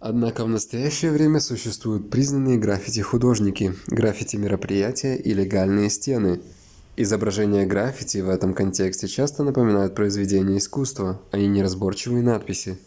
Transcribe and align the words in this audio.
однако 0.00 0.42
в 0.42 0.48
настоящее 0.48 1.10
время 1.12 1.38
существуют 1.38 2.08
признанные 2.08 2.56
граффити-художники 2.56 3.74
граффити-мероприятия 3.88 5.16
и 5.16 5.34
легальные 5.34 5.90
стены 5.90 6.40
изображения 6.96 7.66
граффити 7.66 8.22
в 8.22 8.30
этом 8.30 8.54
контексте 8.54 9.08
часто 9.08 9.42
напоминают 9.42 9.94
произведения 9.94 10.56
искусства 10.56 11.20
а 11.30 11.36
не 11.36 11.46
неразборчивые 11.46 12.24
надписи 12.24 12.78